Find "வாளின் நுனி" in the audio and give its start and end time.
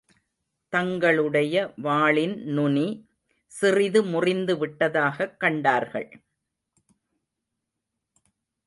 1.75-3.07